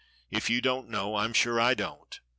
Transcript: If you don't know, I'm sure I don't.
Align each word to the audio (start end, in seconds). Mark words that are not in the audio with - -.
If 0.31 0.49
you 0.49 0.61
don't 0.63 0.89
know, 0.89 1.17
I'm 1.17 1.31
sure 1.31 1.59
I 1.61 1.75
don't. 1.75 2.19